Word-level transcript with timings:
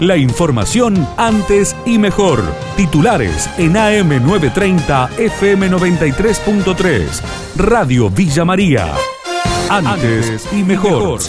La 0.00 0.16
información 0.16 1.06
antes 1.16 1.76
y 1.86 1.98
mejor. 1.98 2.42
Titulares 2.76 3.48
en 3.58 3.74
AM930 3.74 5.10
FM93.3. 5.10 7.22
Radio 7.56 8.10
Villa 8.10 8.44
María. 8.44 8.92
Antes 9.70 10.48
y 10.52 10.64
mejor. 10.64 11.20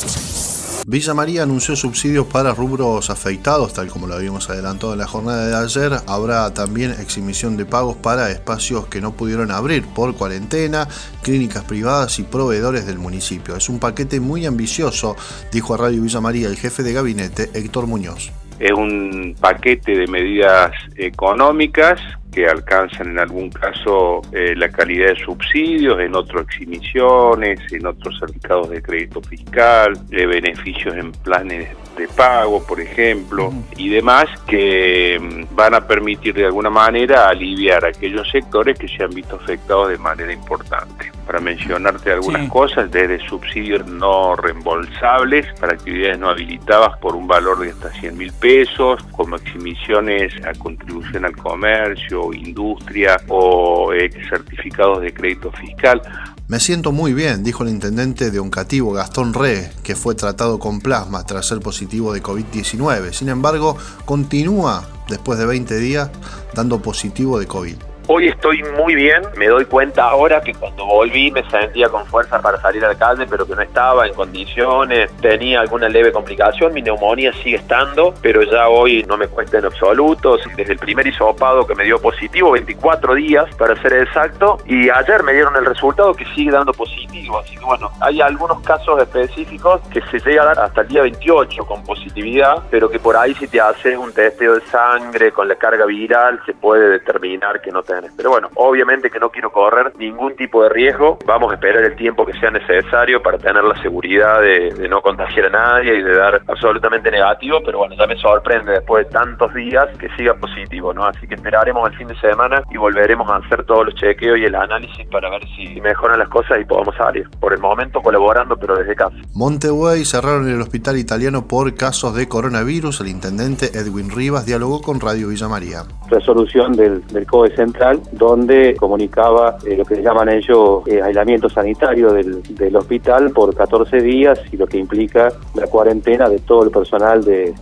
Villa 0.88 1.13
María 1.13 1.44
anunció 1.44 1.76
subsidios 1.76 2.26
para 2.26 2.56
rubros 2.56 3.12
afeitados, 3.12 3.74
tal 3.74 3.88
como 3.88 4.08
lo 4.08 4.15
habíamos 4.15 4.49
adelantado 4.49 4.94
en 4.94 5.00
la 5.00 5.08
jornada 5.08 5.46
de 5.46 5.56
ayer. 5.56 6.02
Habrá 6.08 6.52
también 6.54 6.90
exhibición 6.92 7.58
de 7.58 7.66
pagos 7.66 7.97
para 7.97 8.32
espacios 8.32 8.88
que 8.88 9.00
no 9.00 9.13
pudieron 9.13 9.52
abrir 9.52 9.86
por 9.86 10.16
cuarentena, 10.16 10.88
clínicas 11.22 11.66
privadas 11.66 12.18
y 12.18 12.24
proveedores 12.24 12.88
del 12.88 12.97
municipio. 12.97 13.56
Es 13.56 13.70
un 13.70 13.78
paquete 13.78 14.20
muy 14.20 14.47
ambicioso, 14.47 15.16
dijo 15.52 15.76
a 15.76 15.78
Radio 15.78 16.02
Villa 16.02 16.20
María 16.20 16.48
el 16.48 16.58
jefe 16.58 16.82
de 16.82 16.93
gabinete, 16.93 17.52
Héctor 17.53 17.85
Muñoz. 17.85 18.31
Es 18.59 18.72
un 18.72 19.36
paquete 19.40 19.98
de 19.98 20.08
medidas 20.08 20.72
económicas 20.95 22.00
que 22.35 22.45
alcanzan 22.45 23.12
en 23.12 23.20
algún 23.20 23.49
caso 23.49 24.21
eh, 24.34 24.53
la 24.57 24.67
calidad 24.67 25.13
de 25.13 25.16
subsidios, 25.23 25.98
en 26.02 26.13
otros 26.16 26.44
exhibiciones, 26.44 27.61
en 27.71 27.85
otros 27.85 28.20
certificados 28.20 28.70
de 28.70 28.81
crédito 28.81 29.21
fiscal, 29.21 29.94
de 30.09 30.25
beneficios 30.25 30.94
en 30.95 31.13
planes 31.13 31.70
de 31.95 32.09
pago, 32.09 32.61
por 32.66 32.81
ejemplo, 32.81 33.53
y 33.77 33.88
demás, 33.88 34.27
que 34.48 35.17
mm, 35.17 35.55
van 35.55 35.75
a 35.75 35.88
permitir 35.88 36.34
de 36.34 36.45
alguna 36.45 36.70
manera 36.70 37.30
aliviar 37.30 37.85
a 37.85 37.89
aquellos 37.89 38.30
sectores 38.30 38.77
que 38.77 38.89
se 38.89 39.03
han 39.03 39.11
visto 39.11 39.38
afectados 39.38 39.89
de 39.89 39.97
manera 39.97 40.33
importante. 40.33 41.11
Para 41.25 41.39
mencionarte 41.39 42.11
algunas 42.11 42.49
cosas, 42.49 42.91
desde 42.91 43.17
subsidios 43.27 43.88
no 43.88 44.36
reembolsables 44.36 45.47
para 45.59 45.73
actividades 45.73 46.20
no 46.20 46.30
habilitadas 46.30 46.97
por 46.99 47.16
un 47.16 47.27
valor 47.27 47.59
de 47.59 47.72
hasta 47.72 47.89
100 47.91 48.17
mil 48.17 48.31
pesos, 48.33 49.02
como 49.11 49.38
exhibiciones 49.38 50.33
a 50.45 50.53
contribución 50.59 51.25
al 51.25 51.36
comercio, 51.36 52.25
industria 52.34 53.18
o 53.28 53.94
eh, 53.94 54.09
certificados 54.30 55.02
de 55.02 55.14
crédito 55.14 55.52
fiscal. 55.52 56.02
Me 56.48 56.59
siento 56.59 56.92
muy 56.92 57.14
bien, 57.14 57.44
dijo 57.44 57.64
el 57.64 57.70
intendente 57.70 58.30
de 58.30 58.40
Oncativo, 58.40 58.94
Gastón 58.94 59.34
Re, 59.34 59.72
que 59.84 59.95
fue 59.95 60.14
tratado 60.14 60.59
con 60.59 60.80
plasma 60.80 61.26
tras 61.26 61.48
ser 61.48 61.59
positivo 61.59 62.14
de 62.14 62.22
COVID-19. 62.22 63.14
Sin 63.14 63.30
embargo, 63.30 63.78
continúa, 64.06 64.88
después 65.09 65.40
de 65.40 65.48
20 65.48 65.78
días, 65.80 66.12
dando 66.53 66.81
positivo 66.81 67.40
de 67.40 67.48
COVID. 67.48 67.76
Hoy 68.08 68.28
estoy 68.28 68.61
muy 68.78 68.94
bien, 68.94 69.23
me 69.36 69.48
doy 69.48 69.66
cuenta 69.66 70.03
ahora 70.03 70.39
que 70.39 70.53
cuando 70.53 70.86
volví 70.86 71.31
me 71.31 71.44
sentía 71.50 71.89
con 71.89 72.06
fuerza 72.06 72.39
para 72.39 72.62
salir 72.62 72.86
al 72.86 72.95
calle, 72.95 73.25
pero 73.28 73.47
que 73.47 73.56
no 73.56 73.64
estaba 73.64 74.06
en 74.06 74.14
condiciones, 74.14 75.12
tenía 75.17 75.62
alguna 75.62 75.89
leve 75.89 76.12
complicación, 76.12 76.72
mi 76.72 76.84
neumonía 76.84 77.34
sigue 77.34 77.56
estando, 77.56 78.14
pero 78.22 78.44
ya 78.44 78.70
hoy 78.70 79.03
no 79.08 79.17
me 79.17 79.28
cuesta 79.28 79.58
en 79.58 79.66
absoluto. 79.66 80.38
Desde 80.56 80.73
el 80.73 80.78
primer 80.78 81.08
hisopado 81.08 81.66
que 81.66 81.73
me 81.73 81.84
dio 81.84 82.00
positivo, 82.00 82.52
24 82.52 83.16
días 83.16 83.45
para 83.56 83.75
ser 83.81 83.94
exacto, 83.94 84.59
y 84.67 84.88
ayer 84.88 85.23
me 85.23 85.34
dieron 85.34 85.56
el 85.56 85.66
resultado 85.66 86.14
que 86.14 86.25
sigue 86.36 86.52
dando 86.52 86.73
positivo. 86.73 87.40
Así 87.40 87.58
que 87.58 87.66
bueno, 87.66 87.90
hay 88.02 88.22
algunos 88.22 88.62
casos 88.62 89.02
específicos 89.02 89.81
que 89.92 90.02
se 90.12 90.19
llega 90.19 90.44
a 90.44 90.45
dar 90.45 90.59
hasta 90.59 90.81
el 90.81 90.90
día 90.90 91.02
28 91.02 91.66
con 91.66 91.84
positividad, 91.84 92.62
pero 92.69 92.88
que 92.88 93.00
por 93.00 93.17
ahí 93.17 93.34
si 93.34 93.47
te 93.47 93.59
haces 93.59 93.97
un 93.97 94.14
testeo 94.14 94.53
de 94.53 94.62
sangre 94.67 95.31
con 95.31 95.47
la 95.47 95.56
carga 95.56 95.88
viral 95.88 96.40
se 96.45 96.53
puede 96.53 96.88
determinar 96.88 97.59
que 97.62 97.72
no 97.72 97.81
te 97.81 97.94
pero 98.15 98.31
bueno, 98.31 98.49
obviamente 98.55 99.09
que 99.09 99.19
no 99.19 99.29
quiero 99.29 99.51
correr 99.51 99.93
ningún 99.97 100.35
tipo 100.35 100.63
de 100.63 100.69
riesgo. 100.69 101.17
Vamos 101.25 101.51
a 101.51 101.55
esperar 101.55 101.83
el 101.83 101.95
tiempo 101.95 102.25
que 102.25 102.33
sea 102.39 102.51
necesario 102.51 103.21
para 103.21 103.38
tener 103.38 103.63
la 103.63 103.75
seguridad 103.81 104.41
de, 104.41 104.88
no 104.89 105.01
contagiar 105.01 105.47
a 105.47 105.49
nadie 105.49 105.95
y 105.95 106.03
de 106.03 106.16
dar 106.16 106.41
absolutamente 106.47 107.11
negativo. 107.11 107.59
Pero 107.66 107.79
bueno, 107.79 107.95
ya 107.95 108.07
me 108.07 108.17
sorprende 108.17 108.73
después 108.73 109.05
de 109.05 109.11
tantos 109.11 109.53
días 109.53 109.85
que 109.97 110.09
siga 110.16 110.33
positivo, 110.35 110.93
¿no? 110.93 111.05
Así 111.05 111.27
que 111.27 111.35
esperaremos 111.35 111.89
el 111.91 111.97
fin 111.97 112.07
de 112.07 112.19
semana 112.19 112.61
y 112.71 112.77
volveremos 112.77 113.29
a 113.29 113.38
hacer 113.38 113.63
todos 113.66 113.85
los 113.85 113.95
chequeos 113.95 114.38
y 114.39 114.45
el 114.45 114.55
análisis 114.55 115.07
para 115.07 115.29
ver 115.29 115.41
si 115.55 115.79
mejoran 115.81 116.19
las 116.19 116.29
cosas 116.29 116.59
y 116.59 116.66
podamos 116.66 116.95
salir. 116.95 117.29
Por 117.39 117.53
el 117.53 117.59
momento 117.59 118.01
colaborando, 118.01 118.57
pero 118.57 118.75
desde 118.75 118.95
casa. 118.95 119.16
Montevideo 119.34 120.05
cerraron 120.05 120.47
el 120.50 120.61
hospital 120.61 120.97
italiano 120.97 121.47
por 121.47 121.73
casos 121.75 122.16
de 122.16 122.28
coronavirus. 122.28 123.01
El 123.01 123.07
intendente 123.07 123.67
Edwin 123.73 124.09
Rivas 124.09 124.45
dialogó 124.45 124.81
con 124.81 125.00
Radio 125.00 125.29
Villa 125.29 125.47
María. 125.47 125.84
Resolución 126.09 126.73
del, 126.73 127.05
del 127.07 127.25
COE 127.25 127.55
Central 127.55 127.84
donde 128.12 128.75
comunicaba 128.75 129.57
eh, 129.66 129.75
lo 129.75 129.85
que 129.85 130.01
llaman 130.01 130.29
ellos 130.29 130.81
eh, 130.88 131.01
aislamiento 131.01 131.50
sanitario 131.50 132.12
del, 132.12 132.75
hospital 132.75 133.31
por 133.31 133.56
14 133.56 134.01
días 134.01 134.40
y 134.51 134.57
lo 134.57 134.68
que 134.68 134.78
implica 134.78 135.31
la 135.53 135.68
cuarentena 135.68 136.28
de 136.28 136.40
todo 136.40 136.63
el 136.63 136.72
personal 136.72 137.23
del 137.23 137.53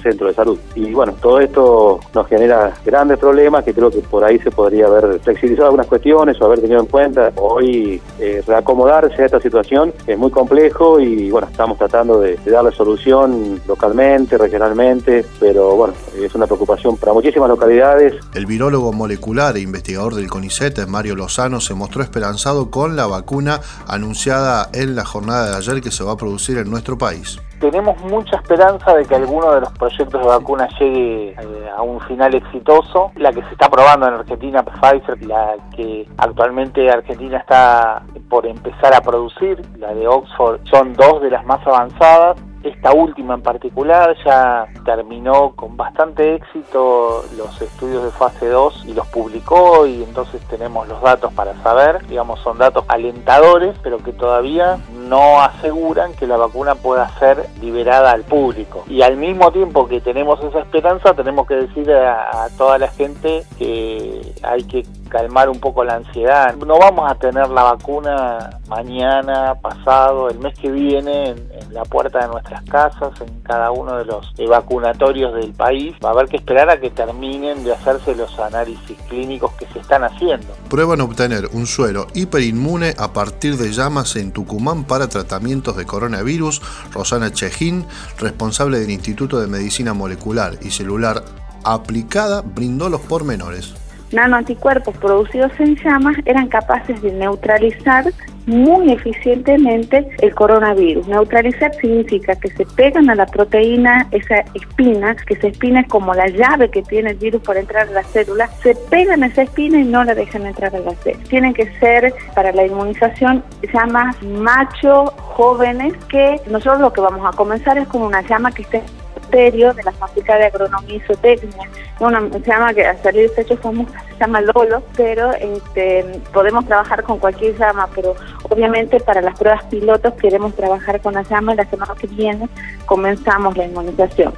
centro 0.00 0.28
de 0.28 0.34
salud. 0.34 0.58
Y 0.76 0.92
bueno, 0.92 1.14
todo 1.20 1.40
esto 1.40 1.98
nos 2.14 2.26
genera 2.28 2.72
grandes 2.84 3.18
problemas 3.18 3.64
que 3.64 3.74
creo 3.74 3.90
que 3.90 3.98
por 3.98 4.22
ahí 4.22 4.38
se 4.38 4.50
podría 4.50 4.86
haber 4.86 5.18
flexibilizado 5.20 5.66
algunas 5.66 5.86
cuestiones 5.86 6.40
o 6.40 6.44
haber 6.44 6.60
tenido 6.60 6.80
en 6.80 6.86
cuenta. 6.86 7.32
Hoy 7.36 8.00
eh, 8.20 8.42
reacomodarse 8.46 9.22
a 9.22 9.26
esta 9.26 9.40
situación 9.40 9.92
es 10.06 10.16
muy 10.16 10.30
complejo 10.30 11.00
y 11.00 11.30
bueno, 11.30 11.48
estamos 11.50 11.78
tratando 11.78 12.20
de, 12.20 12.36
de 12.36 12.50
darle 12.50 12.70
solución 12.72 13.60
localmente, 13.66 14.38
regionalmente, 14.38 15.24
pero 15.40 15.74
bueno, 15.74 15.94
es 16.16 16.34
una 16.34 16.46
preocupación 16.46 16.96
para 16.96 17.12
muchísimas 17.12 17.48
localidades. 17.48 18.14
El 18.34 18.46
virólogo 18.46 18.92
molecular 18.92 19.56
e 19.56 19.60
investigador 19.70 20.14
del 20.14 20.28
CONICET, 20.28 20.86
Mario 20.86 21.16
Lozano, 21.16 21.60
se 21.60 21.74
mostró 21.74 22.02
esperanzado 22.02 22.70
con 22.70 22.96
la 22.96 23.06
vacuna 23.06 23.60
anunciada 23.86 24.68
en 24.72 24.94
la 24.94 25.04
jornada 25.04 25.50
de 25.50 25.56
ayer 25.56 25.80
que 25.80 25.90
se 25.90 26.04
va 26.04 26.12
a 26.12 26.16
producir 26.16 26.58
en 26.58 26.70
nuestro 26.70 26.98
país 26.98 27.40
tenemos 27.60 28.00
mucha 28.04 28.36
esperanza 28.36 28.94
de 28.94 29.04
que 29.04 29.14
alguno 29.14 29.52
de 29.52 29.60
los 29.60 29.72
proyectos 29.72 30.20
de 30.20 30.26
vacuna 30.26 30.66
llegue 30.80 31.30
eh, 31.30 31.70
a 31.76 31.82
un 31.82 32.00
final 32.00 32.34
exitoso. 32.34 33.12
La 33.16 33.32
que 33.32 33.42
se 33.42 33.50
está 33.50 33.68
probando 33.68 34.08
en 34.08 34.14
Argentina, 34.14 34.64
Pfizer, 34.64 35.22
la 35.26 35.56
que 35.76 36.08
actualmente 36.16 36.90
Argentina 36.90 37.36
está 37.36 38.02
por 38.28 38.46
empezar 38.46 38.94
a 38.94 39.02
producir, 39.02 39.60
la 39.78 39.94
de 39.94 40.08
Oxford, 40.08 40.60
son 40.64 40.94
dos 40.94 41.20
de 41.20 41.30
las 41.30 41.44
más 41.44 41.64
avanzadas. 41.66 42.40
Esta 42.62 42.92
última 42.92 43.34
en 43.34 43.42
particular 43.42 44.14
ya 44.24 44.66
terminó 44.84 45.52
con 45.56 45.76
bastante 45.76 46.34
éxito 46.34 47.24
los 47.36 47.62
estudios 47.62 48.04
de 48.04 48.10
fase 48.10 48.48
2 48.48 48.84
y 48.86 48.92
los 48.92 49.06
publicó 49.08 49.86
y 49.86 50.02
entonces 50.02 50.42
tenemos 50.48 50.86
los 50.86 51.00
datos 51.00 51.32
para 51.32 51.54
saber, 51.62 52.06
digamos 52.06 52.40
son 52.40 52.58
datos 52.58 52.84
alentadores 52.88 53.76
pero 53.82 53.98
que 53.98 54.12
todavía 54.12 54.78
no 55.08 55.40
aseguran 55.40 56.12
que 56.14 56.26
la 56.26 56.36
vacuna 56.36 56.74
pueda 56.74 57.08
ser 57.18 57.46
liberada 57.60 58.12
al 58.12 58.22
público. 58.22 58.84
Y 58.88 59.02
al 59.02 59.16
mismo 59.16 59.50
tiempo 59.52 59.88
que 59.88 60.00
tenemos 60.00 60.42
esa 60.42 60.60
esperanza 60.60 61.14
tenemos 61.14 61.46
que 61.46 61.54
decir 61.54 61.90
a, 61.92 62.48
toda 62.56 62.78
la 62.78 62.88
gente 62.88 63.44
que 63.58 64.34
hay 64.42 64.64
que 64.64 64.84
calmar 65.10 65.50
un 65.50 65.60
poco 65.60 65.84
la 65.84 65.96
ansiedad. 65.96 66.54
No 66.54 66.78
vamos 66.78 67.10
a 67.10 67.14
tener 67.16 67.48
la 67.50 67.64
vacuna 67.64 68.60
mañana, 68.68 69.56
pasado, 69.60 70.30
el 70.30 70.38
mes 70.38 70.58
que 70.58 70.70
viene 70.70 71.30
en, 71.30 71.50
la 71.70 71.84
puerta 71.84 72.20
de 72.20 72.28
nuestras 72.28 72.64
casas, 72.64 73.12
en 73.20 73.40
cada 73.42 73.70
uno 73.70 73.98
de 73.98 74.04
los 74.04 74.32
vacunatorios 74.48 75.34
del 75.34 75.52
país. 75.52 75.94
Va 76.04 76.08
a 76.08 76.12
haber 76.12 76.26
que 76.26 76.36
esperar 76.36 76.68
a 76.68 76.80
que 76.80 76.90
terminen 76.90 77.62
de 77.62 77.72
hacerse 77.72 78.14
los 78.14 78.36
análisis 78.40 78.96
clínicos 79.08 79.52
que 79.52 79.66
se 79.66 79.78
están 79.80 80.02
haciendo. 80.02 80.46
Prueban 80.68 81.00
obtener 81.00 81.48
un 81.52 81.66
suero 81.66 82.06
hiperinmune 82.14 82.94
a 82.98 83.12
partir 83.12 83.56
de 83.56 83.72
llamas 83.72 84.16
en 84.16 84.32
Tucumán 84.32 84.84
para 84.84 85.08
tratamientos 85.08 85.76
de 85.76 85.86
coronavirus. 85.86 86.62
Rosana 86.92 87.32
Chejín, 87.32 87.86
responsable 88.18 88.80
del 88.80 88.90
Instituto 88.90 89.40
de 89.40 89.46
Medicina 89.46 89.94
Molecular 89.94 90.54
y 90.62 90.70
Celular 90.70 91.22
Aplicada, 91.62 92.42
brindó 92.42 92.88
los 92.88 93.02
pormenores 93.02 93.74
nanoanticuerpos 94.12 94.96
producidos 94.98 95.52
en 95.58 95.76
llamas 95.76 96.16
eran 96.24 96.48
capaces 96.48 97.00
de 97.02 97.12
neutralizar 97.12 98.04
muy 98.46 98.90
eficientemente 98.92 100.08
el 100.20 100.34
coronavirus. 100.34 101.06
Neutralizar 101.06 101.72
significa 101.74 102.34
que 102.34 102.50
se 102.50 102.66
pegan 102.66 103.08
a 103.10 103.14
la 103.14 103.26
proteína, 103.26 104.08
esa 104.10 104.40
espina, 104.54 105.14
que 105.26 105.34
esa 105.34 105.48
espina 105.48 105.80
es 105.80 105.88
como 105.88 106.14
la 106.14 106.26
llave 106.26 106.70
que 106.70 106.82
tiene 106.82 107.10
el 107.10 107.16
virus 107.16 107.42
para 107.42 107.60
entrar 107.60 107.88
a 107.88 107.92
la 107.92 108.02
célula, 108.02 108.48
se 108.62 108.74
pegan 108.90 109.22
a 109.22 109.26
esa 109.26 109.42
espina 109.42 109.78
y 109.78 109.84
no 109.84 110.02
la 110.04 110.14
dejan 110.14 110.46
entrar 110.46 110.74
a 110.74 110.80
la 110.80 110.94
célula. 110.96 111.24
Tienen 111.28 111.54
que 111.54 111.70
ser 111.78 112.12
para 112.34 112.52
la 112.52 112.66
inmunización 112.66 113.44
llamas 113.72 114.20
macho 114.22 115.06
jóvenes 115.16 115.94
que 116.08 116.40
nosotros 116.50 116.80
lo 116.80 116.92
que 116.92 117.00
vamos 117.00 117.26
a 117.26 117.36
comenzar 117.36 117.78
es 117.78 117.86
con 117.88 118.02
una 118.02 118.22
llama 118.22 118.50
que 118.52 118.62
esté 118.62 118.82
de 119.30 119.82
la 119.84 119.92
Facultad 119.92 120.38
de 120.38 120.46
Agronomía 120.46 120.96
y 120.96 121.00
Zootecnia, 121.00 121.70
una 122.00 122.20
llama 122.46 122.74
que 122.74 122.84
a 122.84 123.00
salir 123.02 123.30
de 123.30 123.42
hecho 123.42 123.56
famosa 123.56 123.92
se 124.12 124.18
llama 124.18 124.40
Lolo, 124.40 124.82
pero 124.96 125.32
este, 125.32 126.04
podemos 126.32 126.66
trabajar 126.66 127.02
con 127.04 127.18
cualquier 127.18 127.56
llama, 127.56 127.88
pero 127.94 128.14
obviamente 128.48 128.98
para 129.00 129.20
las 129.20 129.38
pruebas 129.38 129.64
pilotos 129.64 130.14
queremos 130.14 130.54
trabajar 130.54 131.00
con 131.00 131.14
la 131.14 131.22
llama 131.22 131.54
y 131.54 131.56
la 131.56 131.70
semana 131.70 131.94
que 131.98 132.06
viene 132.08 132.48
comenzamos 132.86 133.56
la 133.56 133.64
inmunización. 133.64 134.34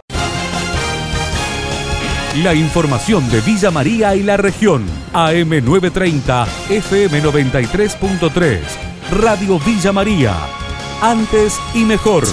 La 2.42 2.54
información 2.54 3.28
de 3.30 3.40
Villa 3.40 3.70
María 3.70 4.14
y 4.14 4.22
la 4.22 4.38
región, 4.38 4.86
AM930, 5.12 6.46
FM93.3, 6.68 8.60
Radio 9.10 9.58
Villa 9.58 9.92
María, 9.92 10.34
antes 11.02 11.60
y 11.74 11.84
mejor. 11.84 12.24